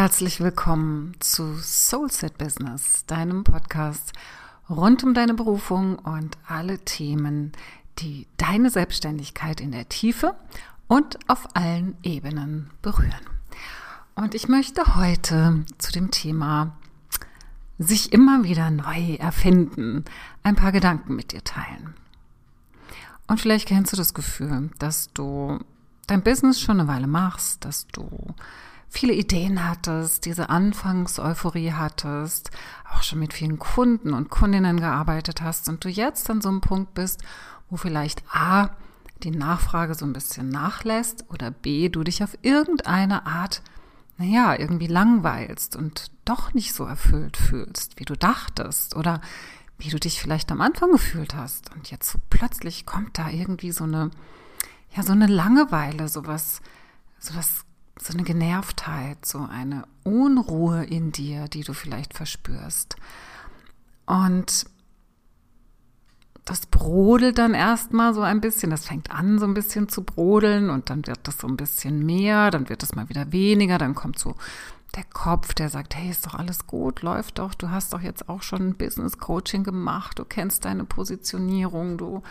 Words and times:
Herzlich 0.00 0.40
willkommen 0.40 1.12
zu 1.20 1.56
Soulset 1.60 2.38
Business, 2.38 3.04
deinem 3.04 3.44
Podcast 3.44 4.14
rund 4.70 5.04
um 5.04 5.12
deine 5.12 5.34
Berufung 5.34 5.98
und 5.98 6.38
alle 6.48 6.78
Themen, 6.78 7.52
die 7.98 8.26
deine 8.38 8.70
Selbstständigkeit 8.70 9.60
in 9.60 9.72
der 9.72 9.90
Tiefe 9.90 10.36
und 10.88 11.18
auf 11.28 11.54
allen 11.54 11.98
Ebenen 12.02 12.70
berühren. 12.80 13.12
Und 14.14 14.34
ich 14.34 14.48
möchte 14.48 14.96
heute 14.96 15.66
zu 15.76 15.92
dem 15.92 16.10
Thema 16.10 16.78
sich 17.78 18.10
immer 18.10 18.42
wieder 18.42 18.70
neu 18.70 19.16
erfinden, 19.16 20.06
ein 20.42 20.56
paar 20.56 20.72
Gedanken 20.72 21.14
mit 21.14 21.32
dir 21.32 21.44
teilen. 21.44 21.92
Und 23.26 23.38
vielleicht 23.38 23.68
kennst 23.68 23.92
du 23.92 23.98
das 23.98 24.14
Gefühl, 24.14 24.70
dass 24.78 25.12
du 25.12 25.58
dein 26.06 26.22
Business 26.22 26.58
schon 26.58 26.80
eine 26.80 26.88
Weile 26.88 27.06
machst, 27.06 27.66
dass 27.66 27.86
du 27.88 28.34
viele 28.90 29.14
Ideen 29.14 29.66
hattest, 29.66 30.26
diese 30.26 30.50
Anfangseuphorie 30.50 31.72
hattest, 31.72 32.50
auch 32.92 33.02
schon 33.02 33.20
mit 33.20 33.32
vielen 33.32 33.58
Kunden 33.58 34.12
und 34.12 34.30
Kundinnen 34.30 34.80
gearbeitet 34.80 35.40
hast 35.40 35.68
und 35.68 35.84
du 35.84 35.88
jetzt 35.88 36.28
an 36.28 36.40
so 36.40 36.48
einem 36.48 36.60
Punkt 36.60 36.92
bist, 36.94 37.22
wo 37.70 37.76
vielleicht 37.76 38.22
A, 38.34 38.70
die 39.22 39.30
Nachfrage 39.30 39.94
so 39.94 40.04
ein 40.04 40.12
bisschen 40.12 40.48
nachlässt 40.48 41.24
oder 41.28 41.50
B, 41.50 41.88
du 41.88 42.02
dich 42.02 42.24
auf 42.24 42.36
irgendeine 42.42 43.26
Art, 43.26 43.62
naja, 44.18 44.58
irgendwie 44.58 44.88
langweilst 44.88 45.76
und 45.76 46.10
doch 46.24 46.52
nicht 46.52 46.74
so 46.74 46.84
erfüllt 46.84 47.36
fühlst, 47.36 48.00
wie 48.00 48.04
du 48.04 48.16
dachtest 48.16 48.96
oder 48.96 49.20
wie 49.78 49.88
du 49.88 49.98
dich 49.98 50.20
vielleicht 50.20 50.50
am 50.50 50.60
Anfang 50.60 50.90
gefühlt 50.92 51.34
hast. 51.34 51.72
Und 51.74 51.90
jetzt 51.90 52.10
so 52.10 52.18
plötzlich 52.28 52.86
kommt 52.86 53.18
da 53.18 53.30
irgendwie 53.30 53.72
so 53.72 53.84
eine, 53.84 54.10
ja, 54.94 55.02
so 55.02 55.12
eine 55.12 55.26
Langeweile, 55.26 56.08
sowas, 56.08 56.60
sowas 57.18 57.64
so 58.02 58.12
eine 58.12 58.22
Genervtheit, 58.22 59.24
so 59.24 59.38
eine 59.38 59.84
Unruhe 60.04 60.84
in 60.84 61.12
dir, 61.12 61.48
die 61.48 61.62
du 61.62 61.74
vielleicht 61.74 62.14
verspürst. 62.14 62.96
Und 64.06 64.66
das 66.44 66.66
brodelt 66.66 67.38
dann 67.38 67.54
erstmal 67.54 68.14
so 68.14 68.22
ein 68.22 68.40
bisschen, 68.40 68.70
das 68.70 68.86
fängt 68.86 69.10
an 69.10 69.38
so 69.38 69.46
ein 69.46 69.54
bisschen 69.54 69.88
zu 69.88 70.02
brodeln 70.02 70.70
und 70.70 70.90
dann 70.90 71.06
wird 71.06 71.20
das 71.24 71.38
so 71.38 71.46
ein 71.46 71.56
bisschen 71.56 72.04
mehr, 72.04 72.50
dann 72.50 72.68
wird 72.68 72.82
es 72.82 72.94
mal 72.94 73.08
wieder 73.08 73.30
weniger, 73.30 73.78
dann 73.78 73.94
kommt 73.94 74.18
so 74.18 74.34
der 74.96 75.04
Kopf, 75.04 75.54
der 75.54 75.68
sagt, 75.68 75.94
hey, 75.94 76.10
ist 76.10 76.26
doch 76.26 76.34
alles 76.34 76.66
gut, 76.66 77.02
läuft 77.02 77.38
doch, 77.38 77.54
du 77.54 77.70
hast 77.70 77.92
doch 77.92 78.00
jetzt 78.00 78.28
auch 78.28 78.42
schon 78.42 78.74
Business 78.74 79.18
Coaching 79.18 79.62
gemacht, 79.62 80.18
du 80.18 80.24
kennst 80.24 80.64
deine 80.64 80.84
Positionierung, 80.84 81.96
du 81.96 82.22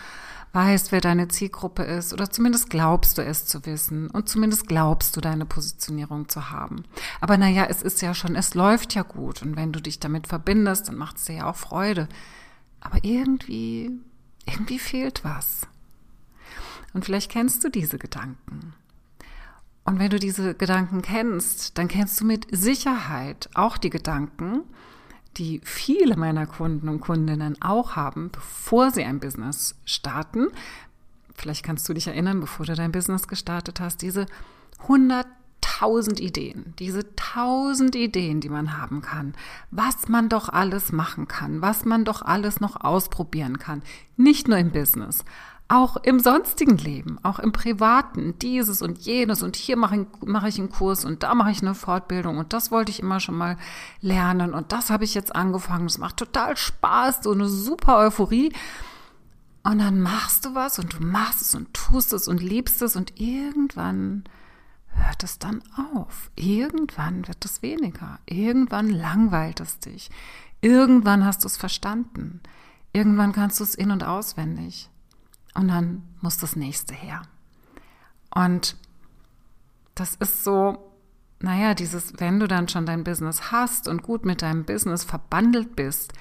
weißt, 0.51 0.91
wer 0.91 0.99
deine 0.99 1.27
Zielgruppe 1.29 1.83
ist 1.83 2.11
oder 2.11 2.29
zumindest 2.31 2.69
glaubst 2.69 3.17
du 3.17 3.23
es 3.23 3.45
zu 3.45 3.65
wissen 3.65 4.09
und 4.09 4.27
zumindest 4.27 4.67
glaubst 4.67 5.15
du 5.15 5.21
deine 5.21 5.45
Positionierung 5.45 6.27
zu 6.27 6.49
haben. 6.49 6.83
Aber 7.21 7.37
naja, 7.37 7.65
es 7.69 7.81
ist 7.81 8.01
ja 8.01 8.13
schon, 8.13 8.35
es 8.35 8.55
läuft 8.55 8.93
ja 8.95 9.03
gut 9.03 9.41
und 9.41 9.55
wenn 9.55 9.71
du 9.71 9.81
dich 9.81 9.99
damit 9.99 10.27
verbindest, 10.27 10.87
dann 10.87 10.97
macht 10.97 11.17
es 11.17 11.25
dir 11.25 11.35
ja 11.35 11.49
auch 11.49 11.55
Freude. 11.55 12.09
Aber 12.81 13.03
irgendwie, 13.03 13.91
irgendwie 14.45 14.79
fehlt 14.79 15.23
was. 15.23 15.61
Und 16.93 17.05
vielleicht 17.05 17.31
kennst 17.31 17.63
du 17.63 17.69
diese 17.69 17.99
Gedanken. 17.99 18.73
Und 19.89 19.97
wenn 19.97 20.11
du 20.11 20.19
diese 20.19 20.53
Gedanken 20.53 21.01
kennst, 21.01 21.79
dann 21.79 21.87
kennst 21.87 22.21
du 22.21 22.25
mit 22.25 22.45
Sicherheit 22.51 23.49
auch 23.55 23.75
die 23.75 23.89
Gedanken, 23.89 24.61
die 25.37 25.61
viele 25.63 26.15
meiner 26.15 26.45
Kunden 26.45 26.87
und 26.89 26.99
Kundinnen 26.99 27.59
auch 27.59 27.95
haben, 27.95 28.29
bevor 28.31 28.91
sie 28.91 29.03
ein 29.03 29.19
Business 29.19 29.79
starten. 29.85 30.49
Vielleicht 31.33 31.65
kannst 31.65 31.89
du 31.89 31.95
dich 31.95 32.05
erinnern, 32.05 32.39
bevor 32.39 32.67
du 32.67 32.75
dein 32.75 32.91
Business 32.91 33.27
gestartet 33.27 33.79
hast, 33.79 34.03
diese 34.03 34.27
100.000 34.87 36.19
Ideen, 36.19 36.75
diese 36.77 36.99
1000 36.99 37.95
Ideen, 37.95 38.41
die 38.41 38.49
man 38.49 38.77
haben 38.77 39.01
kann, 39.01 39.33
was 39.71 40.07
man 40.07 40.29
doch 40.29 40.49
alles 40.49 40.91
machen 40.91 41.27
kann, 41.27 41.63
was 41.63 41.83
man 41.83 42.05
doch 42.05 42.21
alles 42.21 42.59
noch 42.59 42.79
ausprobieren 42.79 43.57
kann, 43.57 43.81
nicht 44.17 44.47
nur 44.47 44.59
im 44.59 44.69
Business, 44.69 45.25
auch 45.69 45.97
im 45.97 46.19
sonstigen 46.19 46.77
Leben, 46.77 47.19
auch 47.23 47.37
im 47.37 47.51
privaten, 47.51 48.37
dieses 48.39 48.81
und 48.81 48.97
jenes 48.97 49.43
und 49.43 49.55
hier 49.55 49.77
mache 49.77 50.01
ich, 50.01 50.27
mache 50.27 50.49
ich 50.49 50.59
einen 50.59 50.71
Kurs 50.71 51.05
und 51.05 51.21
da 51.21 51.35
mache 51.35 51.51
ich 51.51 51.61
eine 51.61 51.75
Fortbildung 51.75 52.39
und 52.39 52.53
das 52.53 52.71
wollte 52.71 52.91
ich 52.91 52.99
immer 52.99 53.19
schon 53.19 53.37
mal 53.37 53.55
lernen 54.01 54.55
und 54.55 54.71
das 54.71 54.89
habe 54.89 55.03
ich 55.03 55.13
jetzt 55.13 55.35
angefangen. 55.35 55.85
Es 55.85 55.99
macht 55.99 56.17
total 56.17 56.57
Spaß, 56.57 57.19
so 57.23 57.31
eine 57.31 57.47
super 57.47 57.99
Euphorie. 57.99 58.51
Und 59.61 59.79
dann 59.79 60.01
machst 60.01 60.45
du 60.45 60.55
was 60.55 60.79
und 60.79 60.93
du 60.93 61.03
machst 61.03 61.41
es 61.41 61.53
und 61.53 61.71
tust 61.73 62.13
es 62.13 62.27
und 62.27 62.41
liebst 62.41 62.81
es 62.81 62.95
und 62.95 63.19
irgendwann 63.19 64.23
hört 64.87 65.23
es 65.23 65.37
dann 65.37 65.61
auf. 65.93 66.31
Irgendwann 66.35 67.27
wird 67.27 67.43
es 67.45 67.61
weniger. 67.61 68.19
Irgendwann 68.25 68.89
langweilt 68.89 69.59
es 69.59 69.77
dich. 69.77 70.09
Irgendwann 70.61 71.25
hast 71.25 71.43
du 71.43 71.47
es 71.47 71.57
verstanden. 71.57 72.41
Irgendwann 72.93 73.33
kannst 73.33 73.59
du 73.59 73.63
es 73.63 73.75
in 73.75 73.91
und 73.91 74.03
auswendig. 74.03 74.89
Und 75.53 75.67
dann 75.67 76.03
muss 76.21 76.37
das 76.37 76.55
nächste 76.55 76.93
her. 76.93 77.21
Und 78.33 78.75
das 79.95 80.15
ist 80.15 80.43
so, 80.43 80.91
naja, 81.39 81.73
dieses, 81.73 82.13
wenn 82.19 82.39
du 82.39 82.47
dann 82.47 82.67
schon 82.67 82.85
dein 82.85 83.03
Business 83.03 83.51
hast 83.51 83.87
und 83.87 84.03
gut 84.03 84.25
mit 84.25 84.41
deinem 84.41 84.65
Business 84.65 85.03
verbandelt 85.03 85.75
bist, 85.75 86.13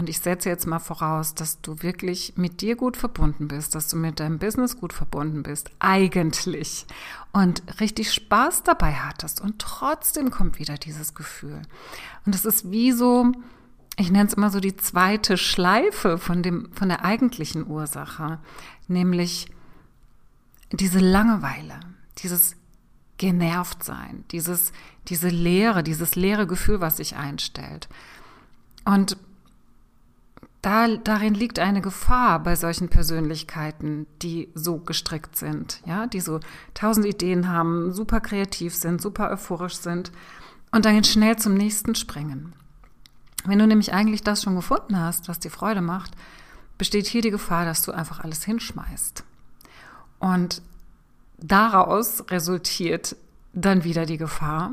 und 0.00 0.08
ich 0.08 0.20
setze 0.20 0.48
jetzt 0.48 0.66
mal 0.66 0.78
voraus, 0.78 1.34
dass 1.34 1.60
du 1.60 1.82
wirklich 1.82 2.32
mit 2.36 2.62
dir 2.62 2.74
gut 2.74 2.96
verbunden 2.96 3.48
bist, 3.48 3.74
dass 3.74 3.88
du 3.88 3.96
mit 3.96 4.18
deinem 4.18 4.38
Business 4.38 4.78
gut 4.78 4.94
verbunden 4.94 5.42
bist, 5.42 5.70
eigentlich. 5.78 6.86
Und 7.32 7.62
richtig 7.80 8.14
Spaß 8.14 8.62
dabei 8.62 8.94
hattest. 8.94 9.42
Und 9.42 9.58
trotzdem 9.58 10.30
kommt 10.30 10.58
wieder 10.58 10.78
dieses 10.78 11.14
Gefühl. 11.14 11.60
Und 12.24 12.34
es 12.34 12.46
ist 12.46 12.70
wie 12.70 12.92
so, 12.92 13.32
ich 14.00 14.10
nenne 14.10 14.26
es 14.26 14.34
immer 14.34 14.50
so 14.50 14.60
die 14.60 14.76
zweite 14.76 15.36
Schleife 15.36 16.16
von 16.16 16.42
dem, 16.42 16.72
von 16.72 16.88
der 16.88 17.04
eigentlichen 17.04 17.66
Ursache, 17.66 18.38
nämlich 18.88 19.46
diese 20.72 21.00
Langeweile, 21.00 21.80
dieses 22.18 22.56
genervt 23.18 23.84
sein, 23.84 24.24
dieses, 24.30 24.72
diese 25.08 25.28
Leere, 25.28 25.82
dieses 25.82 26.16
leere 26.16 26.46
Gefühl, 26.46 26.80
was 26.80 26.96
sich 26.96 27.16
einstellt. 27.16 27.90
Und 28.86 29.18
da, 30.62 30.88
darin 30.96 31.34
liegt 31.34 31.58
eine 31.58 31.82
Gefahr 31.82 32.42
bei 32.42 32.56
solchen 32.56 32.88
Persönlichkeiten, 32.88 34.06
die 34.22 34.48
so 34.54 34.78
gestrickt 34.78 35.36
sind, 35.36 35.82
ja, 35.84 36.06
die 36.06 36.20
so 36.20 36.40
tausend 36.72 37.04
Ideen 37.04 37.48
haben, 37.48 37.92
super 37.92 38.20
kreativ 38.20 38.74
sind, 38.74 39.02
super 39.02 39.30
euphorisch 39.30 39.76
sind 39.76 40.10
und 40.70 40.86
dann 40.86 41.04
schnell 41.04 41.36
zum 41.36 41.54
nächsten 41.54 41.94
springen. 41.94 42.54
Wenn 43.44 43.58
du 43.58 43.66
nämlich 43.66 43.92
eigentlich 43.92 44.22
das 44.22 44.42
schon 44.42 44.56
gefunden 44.56 44.98
hast, 44.98 45.28
was 45.28 45.38
dir 45.38 45.50
Freude 45.50 45.80
macht, 45.80 46.12
besteht 46.78 47.06
hier 47.06 47.22
die 47.22 47.30
Gefahr, 47.30 47.64
dass 47.64 47.82
du 47.82 47.92
einfach 47.92 48.20
alles 48.20 48.44
hinschmeißt. 48.44 49.24
Und 50.18 50.62
daraus 51.38 52.24
resultiert 52.30 53.16
dann 53.52 53.84
wieder 53.84 54.06
die 54.06 54.18
Gefahr, 54.18 54.72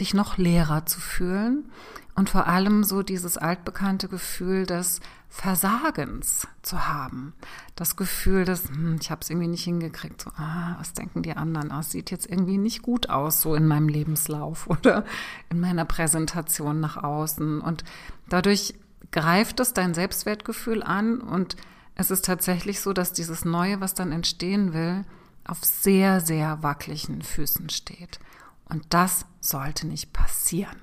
dich 0.00 0.14
noch 0.14 0.36
leerer 0.36 0.86
zu 0.86 1.00
fühlen 1.00 1.70
und 2.14 2.30
vor 2.30 2.46
allem 2.46 2.82
so 2.82 3.02
dieses 3.02 3.36
altbekannte 3.38 4.08
Gefühl 4.08 4.66
des 4.66 5.00
Versagens 5.28 6.48
zu 6.62 6.88
haben. 6.88 7.34
Das 7.76 7.96
Gefühl, 7.96 8.44
dass 8.44 8.68
hm, 8.68 8.98
ich 9.00 9.10
habe 9.10 9.20
es 9.20 9.30
irgendwie 9.30 9.48
nicht 9.48 9.64
hingekriegt. 9.64 10.22
So, 10.22 10.30
ah, 10.36 10.74
was 10.78 10.94
denken 10.94 11.22
die 11.22 11.36
anderen? 11.36 11.70
Ah, 11.70 11.80
es 11.80 11.90
sieht 11.90 12.10
jetzt 12.10 12.28
irgendwie 12.28 12.58
nicht 12.58 12.82
gut 12.82 13.10
aus 13.10 13.40
so 13.40 13.54
in 13.54 13.66
meinem 13.66 13.88
Lebenslauf 13.88 14.66
oder 14.70 15.04
in 15.50 15.60
meiner 15.60 15.84
Präsentation 15.84 16.80
nach 16.80 16.96
außen. 16.96 17.60
Und 17.60 17.84
dadurch 18.28 18.74
greift 19.12 19.60
es 19.60 19.74
dein 19.74 19.94
Selbstwertgefühl 19.94 20.82
an 20.82 21.20
und 21.20 21.56
es 21.94 22.10
ist 22.10 22.24
tatsächlich 22.24 22.80
so, 22.80 22.92
dass 22.92 23.12
dieses 23.12 23.44
Neue, 23.44 23.80
was 23.80 23.94
dann 23.94 24.12
entstehen 24.12 24.72
will, 24.72 25.04
auf 25.44 25.64
sehr, 25.64 26.20
sehr 26.20 26.62
wackeligen 26.62 27.22
Füßen 27.22 27.70
steht. 27.70 28.18
Und 28.68 28.84
das 28.90 29.24
sollte 29.40 29.86
nicht 29.86 30.12
passieren. 30.12 30.76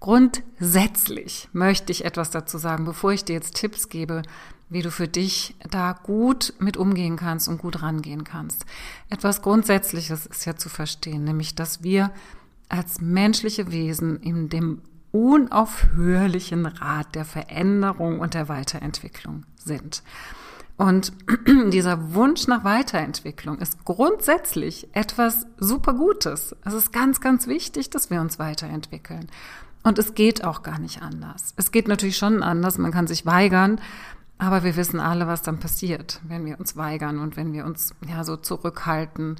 Grundsätzlich 0.00 1.48
möchte 1.52 1.90
ich 1.90 2.04
etwas 2.04 2.30
dazu 2.30 2.58
sagen, 2.58 2.84
bevor 2.84 3.12
ich 3.12 3.24
dir 3.24 3.32
jetzt 3.32 3.56
Tipps 3.56 3.88
gebe, 3.88 4.22
wie 4.68 4.82
du 4.82 4.90
für 4.90 5.08
dich 5.08 5.56
da 5.70 5.92
gut 5.92 6.54
mit 6.58 6.76
umgehen 6.76 7.16
kannst 7.16 7.48
und 7.48 7.58
gut 7.58 7.82
rangehen 7.82 8.24
kannst. 8.24 8.64
Etwas 9.08 9.42
Grundsätzliches 9.42 10.26
ist 10.26 10.44
ja 10.44 10.56
zu 10.56 10.68
verstehen, 10.68 11.24
nämlich 11.24 11.54
dass 11.54 11.82
wir 11.82 12.12
als 12.68 13.00
menschliche 13.00 13.72
Wesen 13.72 14.20
in 14.20 14.50
dem 14.50 14.82
unaufhörlichen 15.10 16.66
Rat 16.66 17.14
der 17.14 17.24
Veränderung 17.24 18.20
und 18.20 18.34
der 18.34 18.48
Weiterentwicklung 18.48 19.44
sind. 19.56 20.02
Und 20.78 21.12
dieser 21.70 22.14
Wunsch 22.14 22.46
nach 22.46 22.64
Weiterentwicklung 22.64 23.58
ist 23.58 23.84
grundsätzlich 23.84 24.88
etwas 24.92 25.46
super 25.58 25.92
Gutes. 25.92 26.56
Es 26.64 26.72
ist 26.72 26.92
ganz, 26.92 27.20
ganz 27.20 27.48
wichtig, 27.48 27.90
dass 27.90 28.10
wir 28.10 28.20
uns 28.20 28.38
weiterentwickeln. 28.38 29.26
Und 29.82 29.98
es 29.98 30.14
geht 30.14 30.44
auch 30.44 30.62
gar 30.62 30.78
nicht 30.78 31.02
anders. 31.02 31.52
Es 31.56 31.72
geht 31.72 31.88
natürlich 31.88 32.16
schon 32.16 32.42
anders, 32.42 32.78
man 32.78 32.92
kann 32.92 33.08
sich 33.08 33.26
weigern, 33.26 33.80
aber 34.38 34.62
wir 34.62 34.76
wissen 34.76 35.00
alle, 35.00 35.26
was 35.26 35.42
dann 35.42 35.58
passiert, 35.58 36.20
wenn 36.26 36.46
wir 36.46 36.60
uns 36.60 36.76
weigern 36.76 37.18
und 37.18 37.36
wenn 37.36 37.52
wir 37.52 37.64
uns 37.64 37.94
ja 38.06 38.22
so 38.24 38.36
zurückhalten 38.36 39.36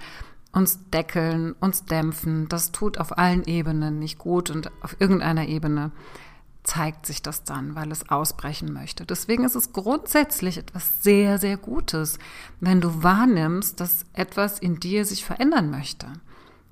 uns 0.53 0.91
deckeln, 0.91 1.55
uns 1.61 1.85
dämpfen. 1.85 2.49
Das 2.49 2.73
tut 2.73 2.99
auf 2.99 3.19
allen 3.19 3.45
Ebenen 3.45 3.99
nicht 3.99 4.19
gut 4.19 4.51
und 4.51 4.71
auf 4.83 4.97
irgendeiner 4.99 5.47
Ebene 5.47 5.93
zeigt 6.69 7.07
sich 7.07 7.23
das 7.23 7.45
dann, 7.45 7.75
weil 7.75 7.91
es 7.91 8.11
ausbrechen 8.11 8.73
möchte. 8.75 9.07
Deswegen 9.07 9.45
ist 9.45 9.55
es 9.55 9.73
grundsätzlich 9.73 10.59
etwas 10.59 11.03
sehr, 11.03 11.39
sehr 11.39 11.57
Gutes, 11.57 12.19
wenn 12.61 12.83
du 12.83 13.03
wahrnimmst, 13.03 13.81
dass 13.81 14.05
etwas 14.13 14.59
in 14.59 14.79
dir 14.79 15.07
sich 15.07 15.25
verändern 15.25 15.71
möchte. 15.71 16.09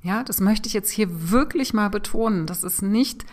Ja, 0.03 0.23
das 0.23 0.41
möchte 0.41 0.69
ich 0.69 0.75
jetzt 0.75 0.91
hier 0.91 1.31
wirklich 1.31 1.73
mal 1.73 1.89
betonen. 1.89 2.47
Das 2.47 2.63
ist 2.63 2.83
nicht, 2.83 3.25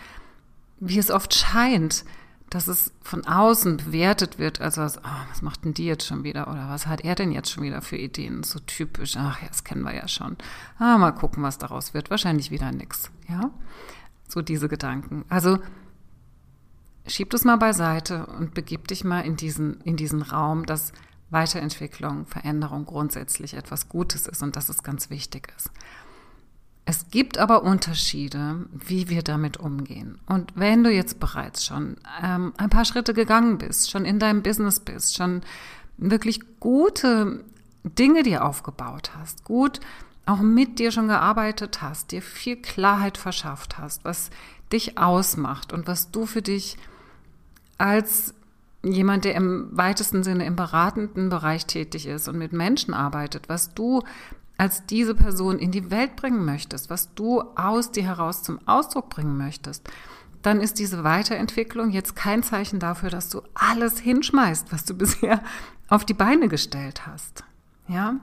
wie 0.80 0.98
es 0.98 1.12
oft 1.12 1.34
scheint, 1.34 2.06
dass 2.50 2.68
es 2.68 2.94
von 3.02 3.26
außen 3.28 3.78
bewertet 3.78 4.40
wird, 4.40 4.62
also 4.62 4.82
was, 4.82 5.00
oh, 5.00 5.22
was 5.30 5.42
macht 5.42 5.66
denn 5.66 5.74
die 5.74 5.86
jetzt 5.86 6.06
schon 6.06 6.24
wieder 6.24 6.48
oder 6.48 6.70
was 6.70 6.88
hat 6.88 7.02
er 7.02 7.16
denn 7.16 7.32
jetzt 7.32 7.52
schon 7.52 7.64
wieder 7.64 7.82
für 7.82 7.98
Ideen? 7.98 8.44
So 8.44 8.60
typisch, 8.60 9.18
ach 9.18 9.42
ja, 9.42 9.48
das 9.50 9.66
kennen 9.66 9.84
wir 9.84 9.96
ja 9.96 10.08
schon. 10.08 10.38
Ah, 10.80 10.98
mal 10.98 11.12
gucken, 11.12 11.44
was 11.44 11.58
daraus 11.58 11.94
wird. 11.94 12.10
Wahrscheinlich 12.10 12.52
wieder 12.52 12.72
nix, 12.72 13.12
ja? 13.28 13.50
So 14.30 14.42
diese 14.42 14.70
Gedanken. 14.70 15.26
Also 15.30 15.60
schieb 17.08 17.30
das 17.32 17.44
mal 17.44 17.58
beiseite 17.58 18.26
und 18.26 18.54
begib 18.54 18.88
dich 18.88 19.04
mal 19.04 19.22
in 19.22 19.36
diesen, 19.36 19.82
in 19.82 19.98
diesen 19.98 20.22
Raum, 20.22 20.66
dass 20.66 20.94
Weiterentwicklung, 21.30 22.26
Veränderung 22.28 22.86
grundsätzlich 22.86 23.56
etwas 23.56 23.90
Gutes 23.90 24.28
ist 24.28 24.44
und 24.44 24.56
dass 24.56 24.70
es 24.70 24.84
ganz 24.84 25.10
wichtig 25.10 25.52
ist. 25.58 25.72
Es 26.86 27.10
gibt 27.10 27.38
aber 27.38 27.64
Unterschiede, 27.64 28.66
wie 28.72 29.10
wir 29.10 29.24
damit 29.24 29.58
umgehen. 29.58 30.20
Und 30.28 30.52
wenn 30.56 30.84
du 30.84 30.92
jetzt 30.92 31.20
bereits 31.20 31.66
schon 31.66 31.96
ähm, 32.22 32.54
ein 32.58 32.70
paar 32.70 32.86
Schritte 32.86 33.14
gegangen 33.14 33.58
bist, 33.58 33.90
schon 33.90 34.06
in 34.06 34.20
deinem 34.20 34.44
Business 34.44 34.82
bist, 34.82 35.16
schon 35.16 35.42
wirklich 35.98 36.42
gute 36.60 37.46
Dinge 37.84 38.24
dir 38.24 38.46
aufgebaut 38.46 39.12
hast, 39.18 39.44
gut 39.44 39.80
auch 40.26 40.40
mit 40.40 40.80
dir 40.80 40.92
schon 40.92 41.08
gearbeitet 41.08 41.82
hast, 41.82 42.12
dir 42.12 42.22
viel 42.22 42.58
Klarheit 42.58 43.18
verschafft 43.18 43.78
hast, 43.78 44.06
was 44.06 44.30
dich 44.72 44.98
ausmacht 44.98 45.74
und 45.74 45.88
was 45.88 46.12
du 46.12 46.26
für 46.26 46.42
dich 46.42 46.78
als 47.78 48.34
jemand, 48.84 49.26
der 49.26 49.36
im 49.36 49.70
weitesten 49.72 50.24
Sinne 50.24 50.46
im 50.46 50.56
beratenden 50.56 51.30
Bereich 51.30 51.66
tätig 51.66 52.06
ist 52.06 52.28
und 52.28 52.38
mit 52.38 52.54
Menschen 52.54 52.94
arbeitet, 52.94 53.50
was 53.50 53.74
du 53.74 54.04
als 54.58 54.86
diese 54.86 55.16
Person 55.16 55.58
in 55.58 55.72
die 55.72 55.90
Welt 55.90 56.16
bringen 56.16 56.46
möchtest, 56.46 56.90
was 56.90 57.14
du 57.16 57.42
aus 57.56 57.92
dir 57.92 58.04
heraus 58.04 58.44
zum 58.44 58.60
Ausdruck 58.68 59.10
bringen 59.10 59.38
möchtest, 59.38 59.90
dann 60.42 60.62
ist 60.62 60.78
diese 60.78 61.04
Weiterentwicklung 61.04 61.90
jetzt 61.90 62.16
kein 62.16 62.44
Zeichen 62.44 62.80
dafür, 62.80 63.10
dass 63.10 63.30
du 63.30 63.42
alles 63.54 64.00
hinschmeißt, 64.00 64.72
was 64.72 64.86
du 64.86 64.94
bisher 64.98 65.42
auf 65.88 66.06
die 66.06 66.14
Beine 66.14 66.50
gestellt 66.50 67.08
hast. 67.08 67.44
Ja? 67.88 68.18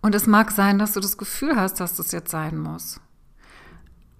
Und 0.00 0.14
es 0.14 0.26
mag 0.26 0.50
sein, 0.50 0.78
dass 0.78 0.92
du 0.92 1.00
das 1.00 1.16
Gefühl 1.16 1.56
hast, 1.56 1.80
dass 1.80 1.96
das 1.96 2.12
jetzt 2.12 2.30
sein 2.30 2.58
muss. 2.58 3.00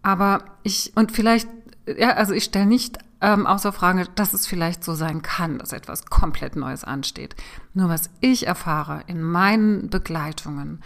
Aber 0.03 0.45
ich, 0.63 0.93
und 0.97 1.13
vielleicht, 1.13 1.49
ja, 1.97 2.15
also 2.15 2.33
ich 2.33 2.45
stelle 2.45 2.67
nicht 2.67 2.99
ähm, 3.21 3.47
außer 3.47 3.73
Frage, 3.73 4.07
dass 4.15 4.33
es 4.33 4.47
vielleicht 4.47 4.85
so 4.85 4.95
sein 4.95 5.23
kann, 5.23 5.59
dass 5.59 5.73
etwas 5.73 6.07
komplett 6.07 6.57
Neues 6.57 6.85
ansteht. 6.85 7.35
Nur 7.75 7.89
was 7.89 8.11
ich 8.21 8.47
erfahre 8.47 9.03
in 9.07 9.23
meinen 9.23 9.91
Begleitungen, 9.91 10.81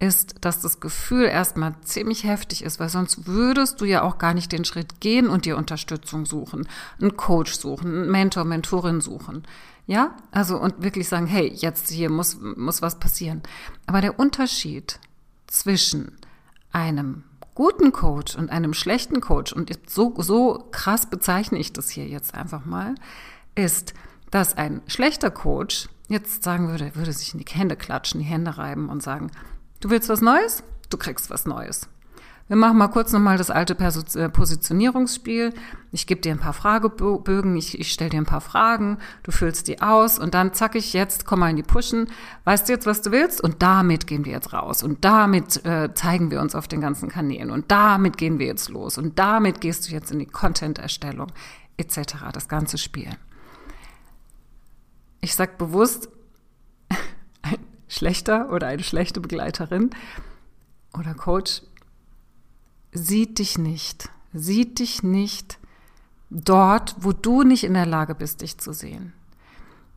ist, 0.00 0.36
dass 0.40 0.60
das 0.60 0.80
Gefühl 0.80 1.24
erstmal 1.24 1.74
ziemlich 1.82 2.24
heftig 2.24 2.62
ist, 2.64 2.80
weil 2.80 2.88
sonst 2.88 3.26
würdest 3.26 3.80
du 3.80 3.84
ja 3.84 4.02
auch 4.02 4.18
gar 4.18 4.34
nicht 4.34 4.52
den 4.52 4.64
Schritt 4.64 5.00
gehen 5.00 5.28
und 5.28 5.44
dir 5.44 5.56
Unterstützung 5.56 6.26
suchen, 6.26 6.68
einen 7.00 7.16
Coach 7.16 7.54
suchen, 7.54 7.86
einen 7.86 8.10
Mentor, 8.10 8.44
Mentorin 8.44 9.00
suchen. 9.00 9.44
Ja, 9.86 10.16
also 10.30 10.58
und 10.58 10.82
wirklich 10.82 11.08
sagen, 11.08 11.26
hey, 11.26 11.52
jetzt 11.54 11.90
hier 11.90 12.10
muss, 12.10 12.38
muss 12.40 12.82
was 12.82 12.98
passieren. 12.98 13.42
Aber 13.86 14.00
der 14.00 14.18
Unterschied 14.18 14.98
zwischen 15.46 16.12
einem 16.72 17.24
guten 17.54 17.92
Coach 17.92 18.36
und 18.36 18.50
einem 18.50 18.74
schlechten 18.74 19.20
Coach, 19.20 19.52
und 19.52 19.72
so, 19.88 20.14
so 20.18 20.68
krass 20.70 21.06
bezeichne 21.06 21.58
ich 21.58 21.72
das 21.72 21.90
hier 21.90 22.06
jetzt 22.06 22.34
einfach 22.34 22.64
mal, 22.64 22.94
ist, 23.54 23.94
dass 24.30 24.56
ein 24.56 24.82
schlechter 24.86 25.30
Coach 25.30 25.88
jetzt 26.08 26.42
sagen 26.42 26.68
würde, 26.68 26.94
würde 26.94 27.12
sich 27.12 27.32
in 27.32 27.40
die 27.40 27.52
Hände 27.52 27.76
klatschen, 27.76 28.20
die 28.20 28.26
Hände 28.26 28.58
reiben 28.58 28.88
und 28.88 29.02
sagen, 29.02 29.30
du 29.80 29.90
willst 29.90 30.08
was 30.08 30.20
Neues? 30.20 30.62
Du 30.90 30.96
kriegst 30.96 31.30
was 31.30 31.46
Neues. 31.46 31.88
Wir 32.46 32.56
machen 32.56 32.76
mal 32.76 32.88
kurz 32.88 33.10
nochmal 33.10 33.38
das 33.38 33.50
alte 33.50 33.74
äh, 33.74 34.28
Positionierungsspiel. 34.28 35.54
Ich 35.92 36.06
gebe 36.06 36.20
dir 36.20 36.32
ein 36.32 36.38
paar 36.38 36.52
Fragebögen, 36.52 37.56
ich, 37.56 37.80
ich 37.80 37.90
stelle 37.90 38.10
dir 38.10 38.18
ein 38.20 38.26
paar 38.26 38.42
Fragen, 38.42 38.98
du 39.22 39.32
füllst 39.32 39.66
die 39.66 39.80
aus 39.80 40.18
und 40.18 40.34
dann 40.34 40.52
zack 40.52 40.74
ich 40.74 40.92
jetzt, 40.92 41.24
komm 41.24 41.40
mal 41.40 41.48
in 41.48 41.56
die 41.56 41.62
Pushen. 41.62 42.10
Weißt 42.44 42.68
du 42.68 42.74
jetzt, 42.74 42.84
was 42.84 43.00
du 43.00 43.12
willst? 43.12 43.40
Und 43.40 43.62
damit 43.62 44.06
gehen 44.06 44.26
wir 44.26 44.32
jetzt 44.32 44.52
raus. 44.52 44.82
Und 44.82 45.06
damit 45.06 45.64
äh, 45.64 45.94
zeigen 45.94 46.30
wir 46.30 46.42
uns 46.42 46.54
auf 46.54 46.68
den 46.68 46.82
ganzen 46.82 47.08
Kanälen. 47.08 47.50
Und 47.50 47.70
damit 47.70 48.18
gehen 48.18 48.38
wir 48.38 48.46
jetzt 48.46 48.68
los. 48.68 48.98
Und 48.98 49.18
damit 49.18 49.62
gehst 49.62 49.88
du 49.88 49.92
jetzt 49.92 50.12
in 50.12 50.18
die 50.18 50.26
Content-Erstellung 50.26 51.32
etc. 51.78 52.16
Das 52.30 52.48
ganze 52.48 52.76
Spiel. 52.76 53.08
Ich 55.22 55.34
sag 55.34 55.56
bewusst, 55.56 56.10
ein 57.40 57.56
schlechter 57.88 58.52
oder 58.52 58.66
eine 58.66 58.82
schlechte 58.82 59.22
Begleiterin 59.22 59.88
oder 60.92 61.14
Coach 61.14 61.62
sieht 62.94 63.38
dich 63.38 63.58
nicht, 63.58 64.08
sieht 64.32 64.78
dich 64.78 65.02
nicht 65.02 65.58
dort, 66.30 66.96
wo 67.00 67.12
du 67.12 67.42
nicht 67.42 67.64
in 67.64 67.74
der 67.74 67.86
Lage 67.86 68.14
bist, 68.14 68.40
dich 68.40 68.58
zu 68.58 68.72
sehen. 68.72 69.12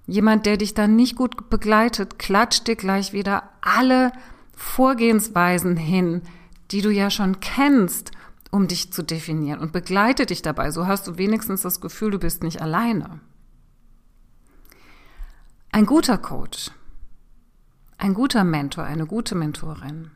Jemand, 0.07 0.45
der 0.45 0.57
dich 0.57 0.73
dann 0.73 0.95
nicht 0.95 1.15
gut 1.15 1.49
begleitet, 1.49 2.17
klatscht 2.19 2.67
dir 2.67 2.75
gleich 2.75 3.13
wieder 3.13 3.43
alle 3.61 4.11
Vorgehensweisen 4.55 5.77
hin, 5.77 6.21
die 6.71 6.81
du 6.81 6.89
ja 6.89 7.09
schon 7.09 7.39
kennst, 7.39 8.11
um 8.51 8.67
dich 8.67 8.91
zu 8.91 9.03
definieren 9.03 9.59
und 9.59 9.71
begleitet 9.71 10.29
dich 10.29 10.41
dabei. 10.41 10.71
So 10.71 10.87
hast 10.87 11.07
du 11.07 11.17
wenigstens 11.17 11.61
das 11.61 11.81
Gefühl, 11.81 12.11
du 12.11 12.19
bist 12.19 12.43
nicht 12.43 12.61
alleine. 12.61 13.19
Ein 15.71 15.85
guter 15.85 16.17
Coach, 16.17 16.71
ein 17.97 18.13
guter 18.13 18.43
Mentor, 18.43 18.85
eine 18.85 19.05
gute 19.05 19.35
Mentorin 19.35 20.11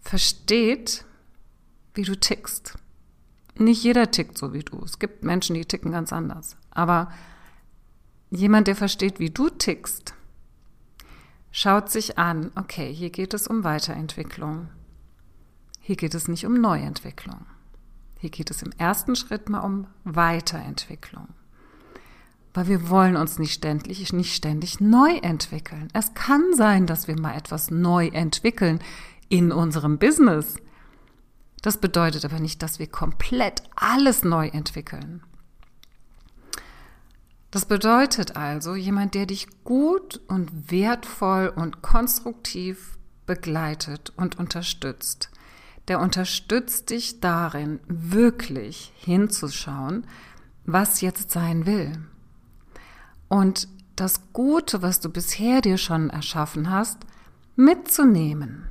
versteht, 0.00 1.05
wie 1.96 2.02
du 2.02 2.18
tickst. 2.18 2.78
Nicht 3.58 3.82
jeder 3.82 4.10
tickt 4.10 4.36
so 4.36 4.52
wie 4.52 4.62
du. 4.62 4.82
Es 4.84 4.98
gibt 4.98 5.24
Menschen, 5.24 5.54
die 5.54 5.64
ticken 5.64 5.92
ganz 5.92 6.12
anders. 6.12 6.56
Aber 6.70 7.10
jemand, 8.30 8.68
der 8.68 8.76
versteht, 8.76 9.18
wie 9.18 9.30
du 9.30 9.48
tickst, 9.48 10.14
schaut 11.50 11.90
sich 11.90 12.18
an, 12.18 12.52
okay, 12.54 12.92
hier 12.92 13.10
geht 13.10 13.32
es 13.32 13.46
um 13.46 13.64
Weiterentwicklung. 13.64 14.68
Hier 15.80 15.96
geht 15.96 16.14
es 16.14 16.28
nicht 16.28 16.44
um 16.44 16.60
Neuentwicklung. 16.60 17.46
Hier 18.18 18.30
geht 18.30 18.50
es 18.50 18.62
im 18.62 18.72
ersten 18.72 19.16
Schritt 19.16 19.48
mal 19.48 19.60
um 19.60 19.86
Weiterentwicklung. 20.04 21.28
Weil 22.52 22.68
wir 22.68 22.88
wollen 22.88 23.16
uns 23.16 23.38
nicht 23.38 23.52
ständig, 23.52 24.12
nicht 24.12 24.34
ständig 24.34 24.80
neu 24.80 25.16
entwickeln. 25.18 25.88
Es 25.92 26.14
kann 26.14 26.54
sein, 26.54 26.86
dass 26.86 27.06
wir 27.06 27.18
mal 27.18 27.36
etwas 27.36 27.70
neu 27.70 28.08
entwickeln 28.08 28.80
in 29.28 29.52
unserem 29.52 29.98
Business. 29.98 30.56
Das 31.66 31.78
bedeutet 31.78 32.24
aber 32.24 32.38
nicht, 32.38 32.62
dass 32.62 32.78
wir 32.78 32.86
komplett 32.86 33.64
alles 33.74 34.22
neu 34.22 34.46
entwickeln. 34.46 35.24
Das 37.50 37.64
bedeutet 37.64 38.36
also, 38.36 38.76
jemand, 38.76 39.16
der 39.16 39.26
dich 39.26 39.48
gut 39.64 40.20
und 40.28 40.70
wertvoll 40.70 41.48
und 41.48 41.82
konstruktiv 41.82 42.96
begleitet 43.26 44.12
und 44.16 44.38
unterstützt, 44.38 45.28
der 45.88 45.98
unterstützt 45.98 46.90
dich 46.90 47.18
darin, 47.18 47.80
wirklich 47.88 48.92
hinzuschauen, 48.98 50.06
was 50.66 51.00
jetzt 51.00 51.32
sein 51.32 51.66
will. 51.66 51.98
Und 53.26 53.66
das 53.96 54.32
Gute, 54.32 54.82
was 54.82 55.00
du 55.00 55.08
bisher 55.08 55.62
dir 55.62 55.78
schon 55.78 56.10
erschaffen 56.10 56.70
hast, 56.70 56.98
mitzunehmen 57.56 58.68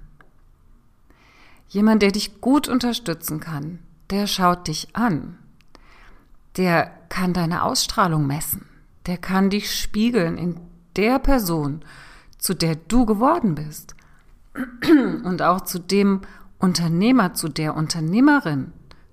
Jemand, 1.67 2.01
der 2.01 2.11
dich 2.11 2.41
gut 2.41 2.67
unterstützen 2.67 3.39
kann, 3.39 3.79
der 4.09 4.27
schaut 4.27 4.67
dich 4.67 4.95
an. 4.95 5.37
Der 6.57 6.91
kann 7.09 7.33
deine 7.33 7.63
Ausstrahlung 7.63 8.27
messen. 8.27 8.65
Der 9.07 9.17
kann 9.17 9.49
dich 9.49 9.77
spiegeln 9.77 10.37
in 10.37 10.59
der 10.95 11.19
Person, 11.19 11.83
zu 12.37 12.53
der 12.53 12.75
du 12.75 13.05
geworden 13.05 13.55
bist. 13.55 13.95
Und 15.23 15.41
auch 15.41 15.61
zu 15.61 15.79
dem 15.79 16.21
Unternehmer, 16.59 17.33
zu 17.33 17.49
der 17.49 17.75
Unternehmerin, 17.75 18.71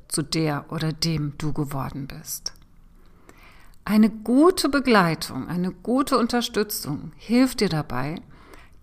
zu 0.09 0.23
der 0.23 0.71
oder 0.71 0.93
dem 0.93 1.37
du 1.39 1.53
geworden 1.53 2.07
bist. 2.07 2.53
Eine 3.85 4.11
gute 4.11 4.69
Begleitung, 4.69 5.49
eine 5.49 5.73
gute 5.73 6.17
Unterstützung 6.17 7.13
hilft 7.17 7.61
dir 7.61 7.69
dabei, 7.69 8.23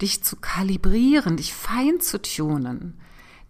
dich 0.01 0.23
zu 0.23 0.35
kalibrieren, 0.35 1.38
dich 1.38 1.53
fein 1.53 2.01
zu 2.01 2.21
tunen, 2.21 2.99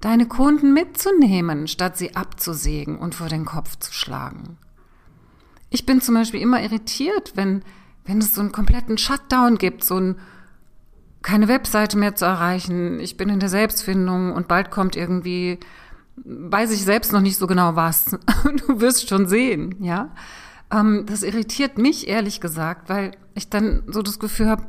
deine 0.01 0.27
Kunden 0.27 0.73
mitzunehmen, 0.73 1.67
statt 1.67 1.97
sie 1.97 2.15
abzusägen 2.15 2.97
und 2.97 3.15
vor 3.15 3.27
den 3.27 3.45
Kopf 3.45 3.77
zu 3.77 3.93
schlagen. 3.93 4.57
Ich 5.69 5.85
bin 5.85 6.01
zum 6.01 6.15
Beispiel 6.15 6.41
immer 6.41 6.61
irritiert, 6.61 7.33
wenn, 7.35 7.63
wenn 8.05 8.19
es 8.19 8.33
so 8.33 8.41
einen 8.41 8.51
kompletten 8.51 8.97
Shutdown 8.97 9.57
gibt, 9.57 9.83
so 9.83 9.99
ein 9.99 10.15
keine 11.21 11.47
Webseite 11.47 11.97
mehr 11.97 12.15
zu 12.15 12.25
erreichen, 12.25 12.99
ich 12.99 13.17
bin 13.17 13.29
in 13.29 13.39
der 13.39 13.49
Selbstfindung 13.49 14.31
und 14.31 14.47
bald 14.47 14.71
kommt 14.71 14.95
irgendwie, 14.95 15.59
weiß 16.15 16.71
ich 16.71 16.83
selbst 16.83 17.11
noch 17.11 17.21
nicht 17.21 17.37
so 17.37 17.47
genau 17.47 17.75
was. 17.75 18.17
Du 18.67 18.79
wirst 18.79 19.09
schon 19.09 19.27
sehen, 19.27 19.75
ja. 19.79 20.11
Ähm, 20.71 21.05
das 21.07 21.23
irritiert 21.23 21.77
mich 21.77 22.07
ehrlich 22.07 22.39
gesagt, 22.39 22.89
weil 22.89 23.11
ich 23.35 23.49
dann 23.49 23.83
so 23.87 24.01
das 24.01 24.19
Gefühl 24.19 24.47
habe, 24.47 24.63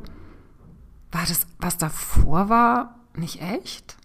war 1.11 1.23
das, 1.27 1.47
was 1.59 1.77
davor 1.77 2.49
war, 2.49 2.99
nicht 3.15 3.41
echt? 3.41 3.95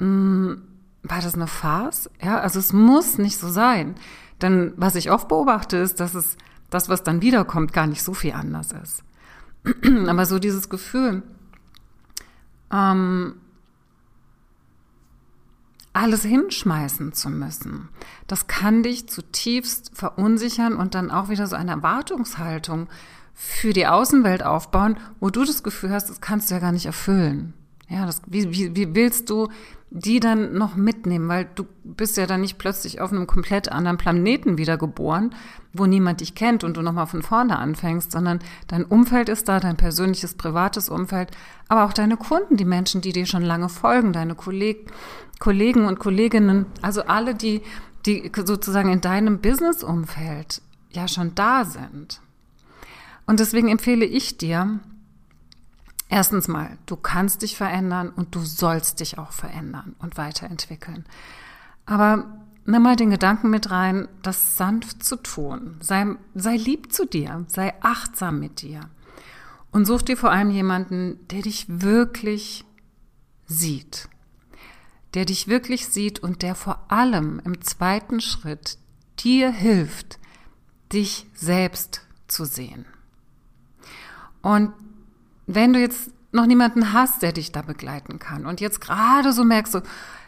Hm, 0.00 0.62
war 1.02 1.20
das 1.20 1.34
eine 1.34 1.46
Farce? 1.46 2.10
Ja, 2.22 2.40
also 2.40 2.58
es 2.58 2.72
muss 2.72 3.18
nicht 3.18 3.38
so 3.38 3.48
sein. 3.48 3.94
Denn 4.42 4.72
was 4.76 4.96
ich 4.96 5.10
oft 5.10 5.28
beobachte, 5.28 5.76
ist, 5.76 6.00
dass 6.00 6.14
es 6.14 6.36
das, 6.70 6.88
was 6.88 7.02
dann 7.02 7.22
wiederkommt, 7.22 7.72
gar 7.72 7.86
nicht 7.86 8.02
so 8.02 8.14
viel 8.14 8.32
anders 8.32 8.72
ist. 8.72 9.04
Aber 10.08 10.26
so 10.26 10.38
dieses 10.38 10.68
Gefühl, 10.68 11.22
ähm, 12.72 13.34
alles 15.92 16.22
hinschmeißen 16.22 17.12
zu 17.12 17.28
müssen, 17.30 17.88
das 18.28 18.46
kann 18.46 18.82
dich 18.82 19.08
zutiefst 19.08 19.90
verunsichern 19.92 20.76
und 20.76 20.94
dann 20.94 21.10
auch 21.10 21.28
wieder 21.28 21.46
so 21.46 21.56
eine 21.56 21.72
Erwartungshaltung 21.72 22.88
für 23.34 23.72
die 23.72 23.86
Außenwelt 23.86 24.44
aufbauen, 24.44 24.96
wo 25.18 25.30
du 25.30 25.44
das 25.44 25.62
Gefühl 25.62 25.90
hast, 25.90 26.08
das 26.08 26.20
kannst 26.20 26.50
du 26.50 26.54
ja 26.54 26.60
gar 26.60 26.72
nicht 26.72 26.86
erfüllen. 26.86 27.54
Ja, 27.88 28.06
das, 28.06 28.22
wie, 28.26 28.52
wie, 28.52 28.76
wie 28.76 28.94
willst 28.94 29.28
du 29.30 29.48
die 29.90 30.20
dann 30.20 30.54
noch 30.54 30.76
mitnehmen? 30.76 31.28
Weil 31.28 31.48
du 31.54 31.66
bist 31.84 32.16
ja 32.16 32.26
dann 32.26 32.40
nicht 32.40 32.58
plötzlich 32.58 33.00
auf 33.00 33.12
einem 33.12 33.26
komplett 33.26 33.70
anderen 33.70 33.98
Planeten 33.98 34.56
wiedergeboren, 34.56 35.34
wo 35.72 35.86
niemand 35.86 36.20
dich 36.20 36.34
kennt 36.34 36.64
und 36.64 36.76
du 36.76 36.82
nochmal 36.82 37.06
von 37.06 37.22
vorne 37.22 37.58
anfängst, 37.58 38.12
sondern 38.12 38.38
dein 38.68 38.84
Umfeld 38.84 39.28
ist 39.28 39.48
da, 39.48 39.60
dein 39.60 39.76
persönliches, 39.76 40.34
privates 40.34 40.88
Umfeld, 40.88 41.30
aber 41.68 41.84
auch 41.84 41.92
deine 41.92 42.16
Kunden, 42.16 42.56
die 42.56 42.64
Menschen, 42.64 43.00
die 43.00 43.12
dir 43.12 43.26
schon 43.26 43.42
lange 43.42 43.68
folgen, 43.68 44.12
deine 44.12 44.34
Kolleg 44.34 44.90
Kollegen 45.40 45.86
und 45.86 45.98
Kolleginnen, 45.98 46.66
also 46.82 47.02
alle, 47.02 47.34
die, 47.34 47.62
die 48.06 48.30
sozusagen 48.44 48.92
in 48.92 49.00
deinem 49.00 49.40
Business-Umfeld 49.40 50.62
ja 50.92 51.08
schon 51.08 51.34
da 51.34 51.64
sind. 51.64 52.20
Und 53.26 53.40
deswegen 53.40 53.68
empfehle 53.68 54.04
ich 54.04 54.36
dir, 54.38 54.80
Erstens 56.12 56.48
mal, 56.48 56.76
du 56.86 56.96
kannst 56.96 57.42
dich 57.42 57.56
verändern 57.56 58.10
und 58.10 58.34
du 58.34 58.40
sollst 58.40 58.98
dich 58.98 59.16
auch 59.16 59.30
verändern 59.30 59.94
und 60.00 60.18
weiterentwickeln. 60.18 61.06
Aber 61.86 62.40
nimm 62.66 62.82
mal 62.82 62.96
den 62.96 63.10
Gedanken 63.10 63.48
mit 63.48 63.70
rein, 63.70 64.08
das 64.22 64.56
sanft 64.56 65.04
zu 65.04 65.16
tun. 65.16 65.76
Sei, 65.80 66.16
sei 66.34 66.56
lieb 66.56 66.92
zu 66.92 67.06
dir, 67.06 67.44
sei 67.46 67.72
achtsam 67.80 68.40
mit 68.40 68.60
dir. 68.60 68.90
Und 69.70 69.84
such 69.84 70.02
dir 70.02 70.16
vor 70.16 70.32
allem 70.32 70.50
jemanden, 70.50 71.28
der 71.28 71.42
dich 71.42 71.66
wirklich 71.68 72.64
sieht. 73.46 74.08
Der 75.14 75.24
dich 75.24 75.46
wirklich 75.46 75.86
sieht 75.86 76.18
und 76.18 76.42
der 76.42 76.56
vor 76.56 76.90
allem 76.90 77.40
im 77.44 77.60
zweiten 77.62 78.20
Schritt 78.20 78.78
dir 79.20 79.52
hilft, 79.52 80.18
dich 80.92 81.28
selbst 81.34 82.02
zu 82.26 82.44
sehen. 82.44 82.84
Und 84.42 84.72
wenn 85.54 85.72
du 85.72 85.80
jetzt 85.80 86.10
noch 86.32 86.46
niemanden 86.46 86.92
hast, 86.92 87.22
der 87.22 87.32
dich 87.32 87.52
da 87.52 87.62
begleiten 87.62 88.18
kann 88.18 88.46
und 88.46 88.60
jetzt 88.60 88.80
gerade 88.80 89.32
so 89.32 89.44
merkst 89.44 89.74
du, 89.74 89.80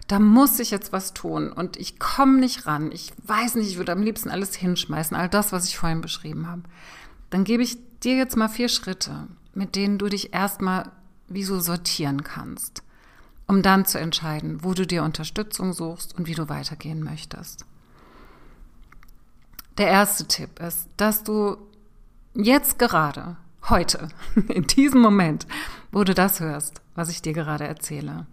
da 0.08 0.18
muss 0.18 0.58
ich 0.58 0.70
jetzt 0.70 0.92
was 0.92 1.14
tun 1.14 1.52
und 1.52 1.76
ich 1.76 1.98
komme 2.00 2.38
nicht 2.38 2.66
ran, 2.66 2.90
ich 2.92 3.12
weiß 3.24 3.54
nicht, 3.54 3.68
ich 3.68 3.76
würde 3.78 3.92
am 3.92 4.02
liebsten 4.02 4.30
alles 4.30 4.54
hinschmeißen, 4.54 5.16
all 5.16 5.28
das, 5.28 5.52
was 5.52 5.68
ich 5.68 5.78
vorhin 5.78 6.00
beschrieben 6.00 6.48
habe, 6.48 6.62
dann 7.30 7.44
gebe 7.44 7.62
ich 7.62 7.78
dir 8.00 8.16
jetzt 8.16 8.36
mal 8.36 8.48
vier 8.48 8.68
Schritte, 8.68 9.28
mit 9.54 9.76
denen 9.76 9.98
du 9.98 10.08
dich 10.08 10.34
erstmal 10.34 10.90
wie 11.28 11.44
so 11.44 11.60
sortieren 11.60 12.24
kannst, 12.24 12.82
um 13.46 13.62
dann 13.62 13.86
zu 13.86 13.98
entscheiden, 13.98 14.64
wo 14.64 14.74
du 14.74 14.86
dir 14.86 15.04
Unterstützung 15.04 15.72
suchst 15.72 16.18
und 16.18 16.26
wie 16.26 16.34
du 16.34 16.48
weitergehen 16.48 17.02
möchtest. 17.02 17.64
Der 19.78 19.86
erste 19.86 20.26
Tipp 20.26 20.60
ist, 20.60 20.88
dass 20.96 21.22
du 21.22 21.56
jetzt 22.34 22.78
gerade 22.78 23.36
heute, 23.68 24.08
in 24.48 24.66
diesem 24.66 25.00
Moment, 25.00 25.46
wo 25.90 26.04
du 26.04 26.14
das 26.14 26.40
hörst, 26.40 26.80
was 26.94 27.08
ich 27.08 27.22
dir 27.22 27.32
gerade 27.32 27.66
erzähle, 27.66 28.26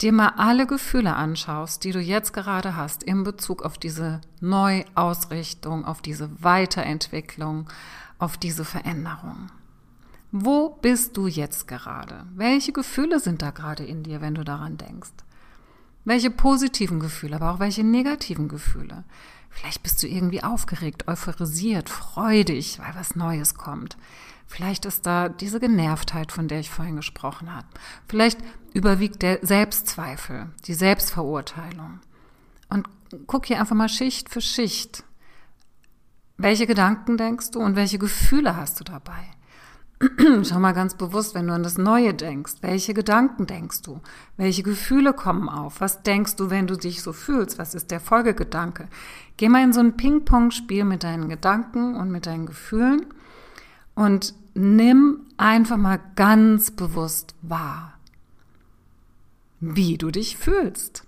dir 0.00 0.12
mal 0.12 0.32
alle 0.36 0.66
Gefühle 0.66 1.14
anschaust, 1.14 1.84
die 1.84 1.92
du 1.92 2.00
jetzt 2.00 2.32
gerade 2.32 2.76
hast 2.76 3.02
in 3.02 3.22
Bezug 3.22 3.62
auf 3.62 3.78
diese 3.78 4.20
Neuausrichtung, 4.40 5.84
auf 5.84 6.02
diese 6.02 6.42
Weiterentwicklung, 6.42 7.68
auf 8.18 8.36
diese 8.36 8.64
Veränderung. 8.64 9.50
Wo 10.32 10.70
bist 10.70 11.16
du 11.16 11.26
jetzt 11.26 11.68
gerade? 11.68 12.24
Welche 12.34 12.72
Gefühle 12.72 13.20
sind 13.20 13.42
da 13.42 13.50
gerade 13.50 13.84
in 13.84 14.02
dir, 14.02 14.20
wenn 14.20 14.34
du 14.34 14.44
daran 14.44 14.78
denkst? 14.78 15.12
Welche 16.04 16.30
positiven 16.30 16.98
Gefühle, 16.98 17.36
aber 17.36 17.52
auch 17.52 17.58
welche 17.60 17.84
negativen 17.84 18.48
Gefühle? 18.48 19.04
Vielleicht 19.52 19.82
bist 19.82 20.02
du 20.02 20.08
irgendwie 20.08 20.42
aufgeregt, 20.42 21.06
euphorisiert, 21.06 21.88
freudig, 21.88 22.78
weil 22.78 22.94
was 22.94 23.14
Neues 23.14 23.54
kommt. 23.54 23.96
Vielleicht 24.46 24.84
ist 24.84 25.06
da 25.06 25.28
diese 25.28 25.60
Genervtheit, 25.60 26.32
von 26.32 26.48
der 26.48 26.60
ich 26.60 26.70
vorhin 26.70 26.96
gesprochen 26.96 27.54
habe. 27.54 27.66
Vielleicht 28.08 28.38
überwiegt 28.74 29.22
der 29.22 29.38
Selbstzweifel, 29.42 30.50
die 30.66 30.74
Selbstverurteilung. 30.74 32.00
Und 32.68 32.88
guck 33.26 33.46
hier 33.46 33.60
einfach 33.60 33.76
mal 33.76 33.88
Schicht 33.88 34.28
für 34.30 34.40
Schicht. 34.40 35.04
Welche 36.38 36.66
Gedanken 36.66 37.16
denkst 37.16 37.50
du 37.52 37.60
und 37.60 37.76
welche 37.76 37.98
Gefühle 37.98 38.56
hast 38.56 38.80
du 38.80 38.84
dabei? 38.84 39.28
Schau 40.42 40.58
mal 40.58 40.72
ganz 40.72 40.94
bewusst, 40.94 41.34
wenn 41.34 41.46
du 41.46 41.52
an 41.52 41.62
das 41.62 41.78
Neue 41.78 42.12
denkst, 42.12 42.54
welche 42.60 42.92
Gedanken 42.92 43.46
denkst 43.46 43.82
du? 43.82 44.00
Welche 44.36 44.62
Gefühle 44.62 45.12
kommen 45.12 45.48
auf? 45.48 45.80
Was 45.80 46.02
denkst 46.02 46.36
du, 46.36 46.50
wenn 46.50 46.66
du 46.66 46.76
dich 46.76 47.02
so 47.02 47.12
fühlst? 47.12 47.58
Was 47.58 47.74
ist 47.74 47.90
der 47.90 48.00
Folgegedanke? 48.00 48.88
Geh 49.36 49.48
mal 49.48 49.62
in 49.62 49.72
so 49.72 49.80
ein 49.80 49.96
Ping-Pong-Spiel 49.96 50.84
mit 50.84 51.04
deinen 51.04 51.28
Gedanken 51.28 51.94
und 51.94 52.10
mit 52.10 52.26
deinen 52.26 52.46
Gefühlen 52.46 53.06
und 53.94 54.34
nimm 54.54 55.20
einfach 55.36 55.76
mal 55.76 56.00
ganz 56.16 56.72
bewusst 56.72 57.34
wahr, 57.42 57.94
wie 59.60 59.98
du 59.98 60.10
dich 60.10 60.36
fühlst. 60.36 61.04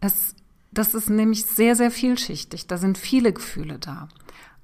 Es, 0.00 0.34
das 0.72 0.94
ist 0.94 1.10
nämlich 1.10 1.44
sehr, 1.44 1.76
sehr 1.76 1.90
vielschichtig. 1.90 2.66
Da 2.66 2.78
sind 2.78 2.96
viele 2.96 3.32
Gefühle 3.32 3.78
da. 3.78 4.08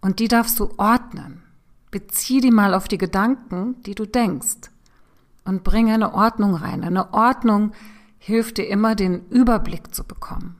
Und 0.00 0.18
die 0.18 0.28
darfst 0.28 0.59
du 0.59 0.70
ordnen. 0.78 1.42
Bezieh 1.90 2.40
die 2.40 2.50
mal 2.50 2.75
auf 2.75 2.88
die 2.88 2.99
Gedanken, 2.99 3.82
die 3.82 3.94
du 3.94 4.06
denkst 4.06 4.70
und 5.44 5.64
bring 5.64 5.90
eine 5.90 6.14
Ordnung 6.14 6.54
rein. 6.54 6.85
Eine 6.85 7.12
Ordnung 7.12 7.73
hilft 8.18 8.59
dir 8.59 8.68
immer, 8.68 8.94
den 8.94 9.26
Überblick 9.28 9.94
zu 9.94 10.04
bekommen. 10.04 10.56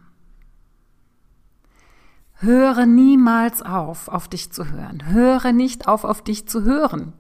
Höre 2.35 2.87
niemals 2.87 3.61
auf, 3.61 4.09
auf 4.09 4.27
dich 4.27 4.51
zu 4.51 4.71
hören. 4.71 5.07
Höre 5.07 5.53
nicht 5.53 5.87
auf, 5.87 6.05
auf 6.05 6.23
dich 6.23 6.49
zu 6.49 6.65
hören. 6.65 7.13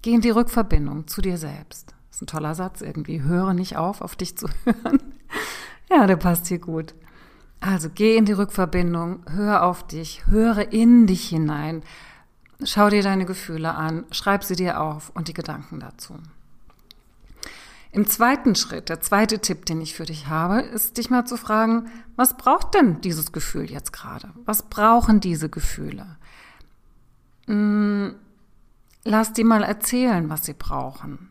Geh 0.00 0.14
in 0.14 0.22
die 0.22 0.30
Rückverbindung 0.30 1.06
zu 1.06 1.20
dir 1.20 1.36
selbst. 1.36 1.94
Das 2.08 2.16
ist 2.16 2.22
ein 2.22 2.26
toller 2.28 2.54
Satz 2.54 2.80
irgendwie. 2.80 3.22
Höre 3.22 3.52
nicht 3.52 3.76
auf, 3.76 4.00
auf 4.00 4.16
dich 4.16 4.38
zu 4.38 4.48
hören. 4.64 5.00
ja, 5.90 6.06
der 6.06 6.16
passt 6.16 6.46
hier 6.46 6.58
gut. 6.58 6.94
Also 7.60 7.90
geh 7.92 8.16
in 8.16 8.24
die 8.24 8.32
Rückverbindung, 8.32 9.24
hör 9.28 9.64
auf 9.64 9.86
dich, 9.86 10.26
höre 10.28 10.72
in 10.72 11.06
dich 11.06 11.28
hinein, 11.28 11.82
Schau 12.64 12.90
dir 12.90 13.02
deine 13.02 13.24
Gefühle 13.24 13.74
an, 13.74 14.04
schreib 14.10 14.42
sie 14.42 14.56
dir 14.56 14.80
auf 14.80 15.10
und 15.14 15.28
die 15.28 15.34
Gedanken 15.34 15.78
dazu. 15.78 16.14
Im 17.90 18.06
zweiten 18.06 18.54
Schritt, 18.54 18.90
der 18.90 19.00
zweite 19.00 19.38
Tipp, 19.38 19.64
den 19.64 19.80
ich 19.80 19.94
für 19.94 20.04
dich 20.04 20.26
habe, 20.26 20.60
ist 20.60 20.98
dich 20.98 21.08
mal 21.08 21.24
zu 21.24 21.36
fragen, 21.36 21.90
was 22.16 22.36
braucht 22.36 22.74
denn 22.74 23.00
dieses 23.00 23.32
Gefühl 23.32 23.70
jetzt 23.70 23.92
gerade? 23.92 24.30
Was 24.44 24.62
brauchen 24.62 25.20
diese 25.20 25.48
Gefühle? 25.48 26.16
Hm, 27.46 28.14
lass 29.04 29.32
die 29.32 29.44
mal 29.44 29.62
erzählen, 29.62 30.28
was 30.28 30.44
sie 30.44 30.52
brauchen. 30.52 31.30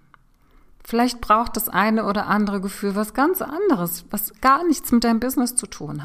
Vielleicht 0.84 1.22
braucht 1.22 1.58
das 1.58 1.70
eine 1.70 2.06
oder 2.06 2.28
andere 2.28 2.62
Gefühl 2.62 2.96
was 2.96 3.14
ganz 3.14 3.42
anderes, 3.42 4.06
was 4.10 4.34
gar 4.42 4.64
nichts 4.64 4.92
mit 4.92 5.04
deinem 5.04 5.20
Business 5.20 5.56
zu 5.56 5.68
tun 5.68 6.02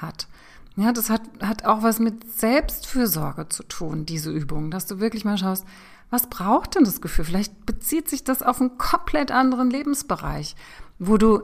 hat. 0.00 0.28
Ja, 0.76 0.92
das 0.92 1.10
hat, 1.10 1.22
hat 1.40 1.64
auch 1.64 1.82
was 1.82 1.98
mit 1.98 2.32
Selbstfürsorge 2.38 3.48
zu 3.48 3.62
tun, 3.64 4.06
diese 4.06 4.30
Übung, 4.30 4.70
dass 4.70 4.86
du 4.86 5.00
wirklich 5.00 5.24
mal 5.24 5.36
schaust, 5.36 5.66
was 6.10 6.28
braucht 6.28 6.74
denn 6.74 6.84
das 6.84 7.00
Gefühl? 7.00 7.24
Vielleicht 7.24 7.66
bezieht 7.66 8.08
sich 8.08 8.24
das 8.24 8.42
auf 8.42 8.60
einen 8.60 8.78
komplett 8.78 9.30
anderen 9.30 9.70
Lebensbereich, 9.70 10.56
wo 10.98 11.16
du 11.16 11.42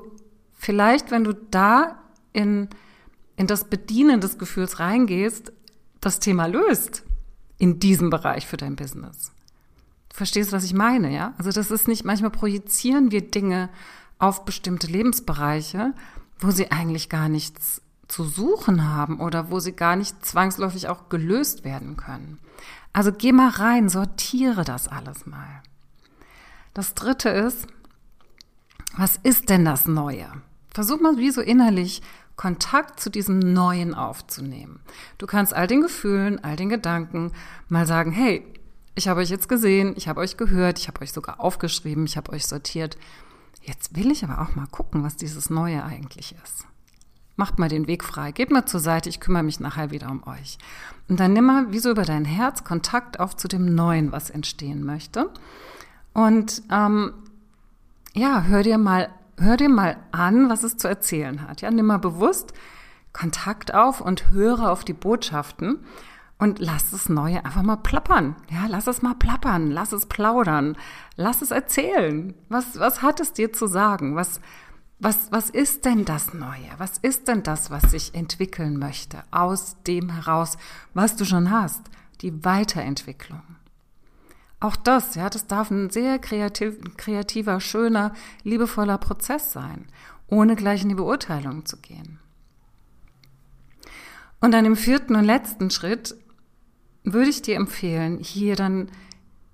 vielleicht, 0.52 1.10
wenn 1.10 1.24
du 1.24 1.34
da 1.34 1.98
in, 2.32 2.68
in 3.36 3.46
das 3.46 3.64
Bedienen 3.64 4.20
des 4.20 4.38
Gefühls 4.38 4.78
reingehst, 4.78 5.52
das 6.00 6.20
Thema 6.20 6.46
löst 6.46 7.02
in 7.58 7.80
diesem 7.80 8.10
Bereich 8.10 8.46
für 8.46 8.56
dein 8.56 8.76
Business. 8.76 9.32
Du 10.10 10.16
verstehst, 10.16 10.52
was 10.52 10.64
ich 10.64 10.74
meine, 10.74 11.14
ja? 11.14 11.34
Also 11.38 11.50
das 11.50 11.70
ist 11.70 11.88
nicht, 11.88 12.04
manchmal 12.04 12.30
projizieren 12.30 13.10
wir 13.10 13.22
Dinge 13.22 13.68
auf 14.18 14.44
bestimmte 14.44 14.86
Lebensbereiche, 14.86 15.94
wo 16.40 16.50
sie 16.50 16.70
eigentlich 16.70 17.08
gar 17.08 17.28
nichts 17.28 17.82
zu 18.08 18.24
suchen 18.24 18.88
haben 18.88 19.20
oder 19.20 19.50
wo 19.50 19.60
sie 19.60 19.72
gar 19.72 19.96
nicht 19.96 20.24
zwangsläufig 20.24 20.88
auch 20.88 21.08
gelöst 21.08 21.64
werden 21.64 21.96
können. 21.96 22.38
Also 22.92 23.12
geh 23.12 23.32
mal 23.32 23.50
rein, 23.50 23.88
sortiere 23.88 24.64
das 24.64 24.88
alles 24.88 25.26
mal. 25.26 25.62
Das 26.74 26.94
dritte 26.94 27.28
ist, 27.28 27.66
was 28.96 29.16
ist 29.22 29.50
denn 29.50 29.64
das 29.64 29.86
Neue? 29.86 30.26
Versuch 30.70 31.00
mal 31.00 31.18
wie 31.18 31.30
so 31.30 31.40
innerlich 31.40 32.02
Kontakt 32.36 33.00
zu 33.00 33.10
diesem 33.10 33.38
Neuen 33.40 33.94
aufzunehmen. 33.94 34.80
Du 35.18 35.26
kannst 35.26 35.52
all 35.52 35.66
den 35.66 35.82
Gefühlen, 35.82 36.42
all 36.42 36.56
den 36.56 36.68
Gedanken 36.68 37.32
mal 37.68 37.86
sagen, 37.86 38.12
hey, 38.12 38.44
ich 38.94 39.08
habe 39.08 39.20
euch 39.20 39.28
jetzt 39.28 39.48
gesehen, 39.48 39.94
ich 39.96 40.08
habe 40.08 40.20
euch 40.20 40.36
gehört, 40.36 40.78
ich 40.78 40.88
habe 40.88 41.02
euch 41.02 41.12
sogar 41.12 41.40
aufgeschrieben, 41.40 42.04
ich 42.04 42.16
habe 42.16 42.32
euch 42.32 42.46
sortiert. 42.46 42.96
Jetzt 43.62 43.96
will 43.96 44.10
ich 44.10 44.24
aber 44.24 44.40
auch 44.40 44.54
mal 44.54 44.66
gucken, 44.66 45.04
was 45.04 45.16
dieses 45.16 45.50
Neue 45.50 45.84
eigentlich 45.84 46.34
ist. 46.42 46.64
Macht 47.38 47.60
mal 47.60 47.68
den 47.68 47.86
Weg 47.86 48.02
frei, 48.02 48.32
geht 48.32 48.50
mal 48.50 48.66
zur 48.66 48.80
Seite, 48.80 49.08
ich 49.08 49.20
kümmere 49.20 49.44
mich 49.44 49.60
nachher 49.60 49.92
wieder 49.92 50.10
um 50.10 50.26
euch. 50.26 50.58
Und 51.08 51.20
dann 51.20 51.34
nimm 51.34 51.46
mal 51.46 51.70
wie 51.70 51.78
so 51.78 51.88
über 51.88 52.02
dein 52.02 52.24
Herz 52.24 52.64
Kontakt 52.64 53.20
auf 53.20 53.36
zu 53.36 53.46
dem 53.46 53.76
Neuen, 53.76 54.10
was 54.10 54.28
entstehen 54.28 54.84
möchte. 54.84 55.30
Und 56.12 56.62
ähm, 56.68 57.12
ja, 58.12 58.42
hör 58.42 58.64
dir 58.64 58.76
mal, 58.76 59.10
hör 59.36 59.56
dir 59.56 59.68
mal 59.68 59.98
an, 60.10 60.50
was 60.50 60.64
es 60.64 60.78
zu 60.78 60.88
erzählen 60.88 61.46
hat. 61.46 61.60
Ja, 61.60 61.70
nimm 61.70 61.86
mal 61.86 62.00
bewusst 62.00 62.54
Kontakt 63.12 63.72
auf 63.72 64.00
und 64.00 64.32
höre 64.32 64.72
auf 64.72 64.82
die 64.82 64.92
Botschaften 64.92 65.78
und 66.38 66.58
lass 66.58 66.90
das 66.90 67.08
Neue 67.08 67.44
einfach 67.44 67.62
mal 67.62 67.76
plappern. 67.76 68.34
Ja, 68.50 68.66
lass 68.68 68.88
es 68.88 69.00
mal 69.00 69.14
plappern, 69.14 69.70
lass 69.70 69.92
es 69.92 70.06
plaudern, 70.06 70.76
lass 71.14 71.40
es 71.40 71.52
erzählen. 71.52 72.34
Was, 72.48 72.80
was 72.80 73.00
hat 73.00 73.20
es 73.20 73.32
dir 73.32 73.52
zu 73.52 73.68
sagen? 73.68 74.16
Was, 74.16 74.40
was, 75.00 75.30
was 75.30 75.48
ist 75.50 75.84
denn 75.84 76.04
das 76.04 76.34
Neue? 76.34 76.70
Was 76.78 76.98
ist 76.98 77.28
denn 77.28 77.42
das, 77.42 77.70
was 77.70 77.90
sich 77.90 78.14
entwickeln 78.14 78.78
möchte 78.78 79.22
aus 79.30 79.76
dem 79.86 80.10
heraus, 80.10 80.58
was 80.92 81.14
du 81.14 81.24
schon 81.24 81.50
hast? 81.50 81.82
Die 82.20 82.44
Weiterentwicklung. 82.44 83.42
Auch 84.60 84.74
das, 84.74 85.14
ja, 85.14 85.30
das 85.30 85.46
darf 85.46 85.70
ein 85.70 85.90
sehr 85.90 86.18
kreativ, 86.18 86.78
kreativer, 86.96 87.60
schöner, 87.60 88.12
liebevoller 88.42 88.98
Prozess 88.98 89.52
sein, 89.52 89.86
ohne 90.26 90.56
gleich 90.56 90.82
in 90.82 90.88
die 90.88 90.96
Beurteilung 90.96 91.64
zu 91.64 91.76
gehen. 91.76 92.18
Und 94.40 94.50
dann 94.50 94.64
im 94.64 94.76
vierten 94.76 95.14
und 95.14 95.24
letzten 95.24 95.70
Schritt 95.70 96.16
würde 97.04 97.30
ich 97.30 97.42
dir 97.42 97.54
empfehlen, 97.54 98.18
hier 98.18 98.56
dann 98.56 98.90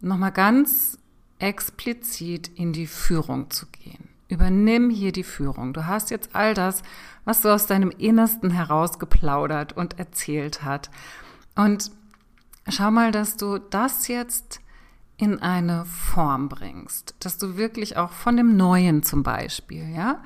nochmal 0.00 0.32
ganz 0.32 0.98
explizit 1.38 2.48
in 2.48 2.72
die 2.72 2.86
Führung 2.86 3.50
zu 3.50 3.66
gehen. 3.66 4.13
Übernimm 4.34 4.90
hier 4.90 5.12
die 5.12 5.24
Führung. 5.24 5.72
Du 5.72 5.86
hast 5.86 6.10
jetzt 6.10 6.34
all 6.34 6.54
das, 6.54 6.82
was 7.24 7.40
du 7.40 7.48
aus 7.48 7.66
deinem 7.66 7.90
Innersten 7.90 8.50
herausgeplaudert 8.50 9.74
und 9.74 9.98
erzählt 9.98 10.62
hat. 10.62 10.90
Und 11.54 11.90
schau 12.68 12.90
mal, 12.90 13.12
dass 13.12 13.36
du 13.36 13.58
das 13.58 14.08
jetzt 14.08 14.60
in 15.16 15.40
eine 15.40 15.84
Form 15.84 16.48
bringst, 16.48 17.14
dass 17.20 17.38
du 17.38 17.56
wirklich 17.56 17.96
auch 17.96 18.10
von 18.10 18.36
dem 18.36 18.56
Neuen 18.56 19.04
zum 19.04 19.22
Beispiel, 19.22 19.88
ja, 19.94 20.20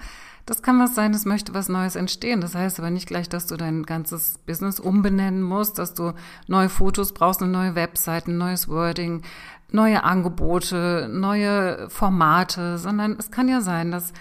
das 0.48 0.62
kann 0.62 0.80
was 0.80 0.94
sein, 0.94 1.12
es 1.12 1.26
möchte 1.26 1.52
was 1.52 1.68
Neues 1.68 1.94
entstehen. 1.94 2.40
Das 2.40 2.54
heißt 2.54 2.78
aber 2.78 2.88
nicht 2.88 3.06
gleich, 3.06 3.28
dass 3.28 3.46
du 3.46 3.58
dein 3.58 3.82
ganzes 3.82 4.38
Business 4.46 4.80
umbenennen 4.80 5.42
musst, 5.42 5.78
dass 5.78 5.92
du 5.92 6.14
neue 6.46 6.70
Fotos 6.70 7.12
brauchst, 7.12 7.42
eine 7.42 7.52
neue 7.52 7.74
Website, 7.74 8.28
ein 8.28 8.38
neues 8.38 8.66
Wording, 8.66 9.22
neue 9.70 10.04
Angebote, 10.04 11.08
neue 11.12 11.88
Formate, 11.90 12.78
sondern 12.78 13.16
es 13.18 13.30
kann 13.30 13.48
ja 13.48 13.60
sein, 13.60 13.90
dass 13.90 14.12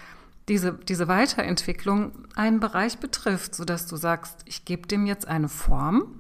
diese, 0.48 0.74
diese 0.74 1.08
Weiterentwicklung 1.08 2.12
einen 2.36 2.60
Bereich 2.60 3.00
betrifft, 3.00 3.56
so 3.56 3.66
dass 3.66 3.88
du 3.88 3.98
sagst, 3.98 4.42
ich 4.46 4.66
gebe 4.66 4.88
dem 4.88 5.06
jetzt 5.06 5.28
eine 5.28 5.50
Form 5.50 6.18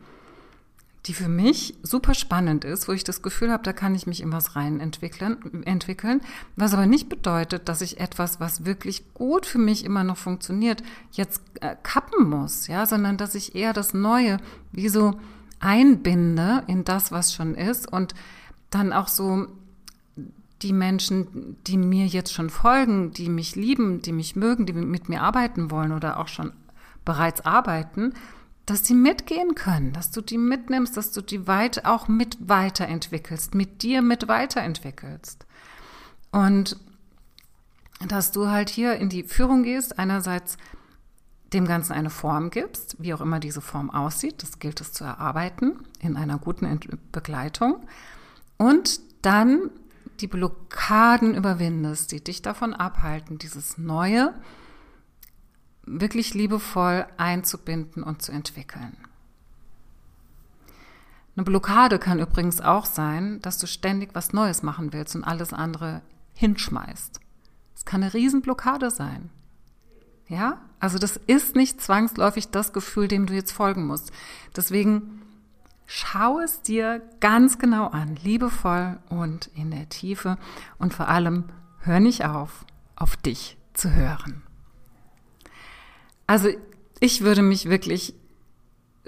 die 1.08 1.14
für 1.14 1.30
mich 1.30 1.76
super 1.84 2.14
spannend 2.14 2.66
ist, 2.66 2.88
wo 2.88 2.92
ich 2.92 3.04
das 3.04 3.22
Gefühl 3.22 3.52
habe, 3.52 3.64
da 3.64 3.72
kann 3.72 3.96
ich 3.96 4.08
mich 4.08 4.22
in 4.22 4.32
was 4.32 4.56
rein 4.56 4.80
entwickeln, 4.80 5.64
entwickeln, 5.64 6.22
was 6.56 6.74
aber 6.74 6.86
nicht 6.86 7.08
bedeutet, 7.08 7.70
dass 7.70 7.82
ich 7.82 8.00
etwas, 8.00 8.40
was 8.40 8.66
wirklich 8.66 9.14
gut 9.14 9.46
für 9.46 9.58
mich 9.58 9.86
immer 9.86 10.04
noch 10.04 10.18
funktioniert, 10.18 10.84
jetzt 11.12 11.42
äh, 11.62 11.76
kappen 11.82 12.30
muss, 12.30 12.68
ja, 12.68 12.86
sondern 12.86 13.18
dass 13.18 13.36
ich 13.36 13.56
eher 13.56 13.74
das 13.74 13.94
Neue 13.94 14.38
wie 14.72 14.90
so 14.90 15.18
einbinde 15.60 16.64
in 16.68 16.84
das, 16.84 17.12
was 17.12 17.34
schon 17.34 17.56
ist 17.56 17.92
und 17.92 18.14
dann 18.70 18.94
auch 18.94 19.08
so 19.08 19.48
die 20.62 20.74
Menschen, 20.74 21.58
die 21.68 21.78
mir 21.78 22.08
jetzt 22.08 22.34
schon 22.34 22.50
folgen, 22.50 23.12
die 23.12 23.30
mich 23.30 23.56
lieben, 23.56 24.02
die 24.02 24.12
mich 24.12 24.36
mögen, 24.36 24.66
die 24.66 24.74
mit 24.74 25.08
mir 25.08 25.22
arbeiten 25.22 25.70
wollen 25.70 25.92
oder 25.92 26.20
auch 26.20 26.28
schon 26.28 26.54
bereits 27.06 27.46
arbeiten, 27.46 28.14
dass 28.66 28.82
die 28.82 28.96
mitgehen 28.96 29.56
können, 29.56 29.94
dass 29.94 30.12
du 30.12 30.22
die 30.22 30.38
mitnimmst, 30.38 30.98
dass 30.98 31.12
du 31.12 31.22
die 31.22 31.48
weit 31.48 31.86
auch 31.86 32.08
mit 32.08 32.38
weiterentwickelst, 32.50 33.56
mit 33.56 33.82
dir 33.82 34.02
mit 34.02 34.28
weiterentwickelst. 34.28 35.46
Und 36.32 36.78
dass 38.06 38.32
du 38.32 38.48
halt 38.48 38.70
hier 38.70 38.96
in 38.98 39.10
die 39.10 39.24
Führung 39.24 39.64
gehst, 39.64 39.98
einerseits 39.98 40.58
dem 41.54 41.66
Ganzen 41.66 41.94
eine 41.94 42.10
Form 42.10 42.50
gibst, 42.50 42.98
wie 43.00 43.14
auch 43.14 43.22
immer 43.22 43.40
diese 43.40 43.62
Form 43.62 43.90
aussieht, 43.90 44.44
das 44.44 44.60
gilt 44.60 44.82
es 44.82 44.92
zu 44.92 45.06
erarbeiten 45.06 45.80
in 46.02 46.18
einer 46.18 46.38
guten 46.38 46.68
Begleitung 47.14 47.86
und 48.58 49.00
dann 49.22 49.70
die 50.20 50.28
Blockaden 50.28 51.36
überwindest, 51.36 52.12
die 52.12 52.24
dich 52.24 52.42
davon 52.42 52.74
abhalten, 52.74 53.38
dieses 53.38 53.78
Neue 53.78 54.34
wirklich 55.84 56.34
liebevoll 56.34 57.06
einzubinden 57.18 58.04
und 58.04 58.22
zu 58.22 58.32
entwickeln. 58.32 58.98
Eine 61.36 61.44
Blockade 61.44 62.00
kann 62.00 62.20
übrigens 62.20 62.62
auch 62.62 62.86
sein, 62.86 63.40
dass 63.42 63.60
du 63.60 63.68
ständig 63.68 64.10
was 64.14 64.34
Neues 64.34 64.64
machen 64.64 64.92
willst 64.92 65.16
und 65.16 65.24
alles 65.24 65.54
andere 65.54 66.02
hinschmeißt. 66.34 67.20
Es 67.76 67.86
kann 67.86 68.02
eine 68.02 68.14
Riesenblockade 68.14 68.90
sein. 68.90 69.30
Ja? 70.28 70.62
Also 70.80 70.98
das 70.98 71.18
ist 71.28 71.56
nicht 71.56 71.80
zwangsläufig 71.80 72.50
das 72.50 72.74
Gefühl, 72.74 73.08
dem 73.08 73.28
du 73.28 73.34
jetzt 73.34 73.52
folgen 73.52 73.86
musst. 73.86 74.12
Deswegen 74.56 75.22
schau 75.88 76.40
es 76.40 76.62
dir 76.62 77.02
ganz 77.20 77.58
genau 77.58 77.88
an, 77.88 78.16
liebevoll 78.18 79.00
und 79.10 79.48
in 79.56 79.72
der 79.72 79.90
Tiefe 79.90 80.38
und 80.78 80.94
vor 80.94 81.08
allem 81.08 81.46
hör 81.80 82.00
nicht 82.00 82.26
auf, 82.26 82.66
auf 82.96 83.16
dich 83.16 83.58
zu 83.74 83.94
hören. 83.94 84.44
Also 86.28 86.50
ich 87.00 87.22
würde 87.22 87.42
mich 87.42 87.70
wirklich 87.70 88.14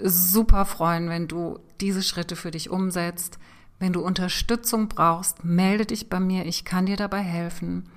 super 0.02 0.66
freuen, 0.66 1.10
wenn 1.10 1.28
du 1.28 1.60
diese 1.82 2.02
Schritte 2.02 2.38
für 2.38 2.52
dich 2.52 2.70
umsetzt. 2.70 3.38
Wenn 3.80 3.94
du 3.94 4.02
Unterstützung 4.02 4.88
brauchst, 4.88 5.44
melde 5.44 5.86
dich 5.86 6.10
bei 6.10 6.20
mir, 6.20 6.46
ich 6.46 6.66
kann 6.66 6.86
dir 6.86 6.98
dabei 6.98 7.22
helfen. 7.22 7.90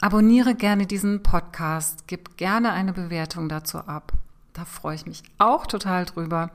Abonniere 0.00 0.54
gerne 0.54 0.86
diesen 0.86 1.22
Podcast, 1.22 2.04
gib 2.06 2.36
gerne 2.36 2.72
eine 2.72 2.92
Bewertung 2.92 3.48
dazu 3.48 3.78
ab. 3.78 4.12
Da 4.52 4.64
freue 4.64 4.94
ich 4.94 5.06
mich 5.06 5.22
auch 5.38 5.66
total 5.66 6.04
drüber. 6.04 6.50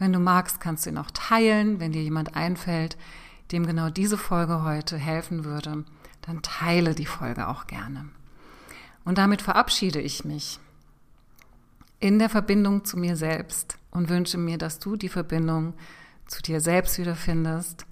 Wenn 0.00 0.14
du 0.14 0.18
magst, 0.18 0.60
kannst 0.60 0.86
du 0.86 0.90
ihn 0.90 0.98
auch 0.98 1.10
teilen, 1.12 1.78
wenn 1.78 1.92
dir 1.92 2.02
jemand 2.02 2.34
einfällt, 2.34 2.96
dem 3.52 3.66
genau 3.66 3.90
diese 3.90 4.16
Folge 4.16 4.64
heute 4.64 4.96
helfen 4.96 5.44
würde, 5.44 5.84
dann 6.22 6.40
teile 6.40 6.94
die 6.94 7.06
Folge 7.06 7.46
auch 7.46 7.66
gerne. 7.66 8.08
Und 9.04 9.18
damit 9.18 9.42
verabschiede 9.42 10.00
ich 10.00 10.24
mich 10.24 10.58
in 11.98 12.18
der 12.18 12.30
Verbindung 12.30 12.86
zu 12.86 12.96
mir 12.96 13.14
selbst 13.14 13.76
und 13.90 14.08
wünsche 14.08 14.38
mir, 14.38 14.56
dass 14.56 14.78
du 14.78 14.96
die 14.96 15.10
Verbindung 15.10 15.74
zu 16.26 16.40
dir 16.40 16.62
selbst 16.62 16.98
wiederfindest. 16.98 17.84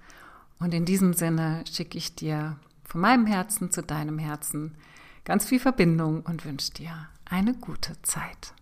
Und 0.60 0.72
in 0.72 0.86
diesem 0.86 1.12
Sinne 1.12 1.62
schicke 1.70 1.98
ich 1.98 2.14
dir 2.14 2.56
von 2.84 3.02
meinem 3.02 3.26
Herzen 3.26 3.70
zu 3.70 3.82
deinem 3.82 4.18
Herzen 4.18 4.74
ganz 5.24 5.44
viel 5.44 5.60
Verbindung 5.60 6.22
und 6.22 6.46
wünsche 6.46 6.72
dir 6.72 7.08
eine 7.26 7.52
gute 7.52 8.00
Zeit. 8.00 8.54